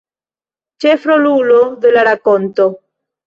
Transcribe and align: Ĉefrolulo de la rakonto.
Ĉefrolulo 0.85 1.59
de 1.83 1.93
la 1.93 2.05
rakonto. 2.09 2.69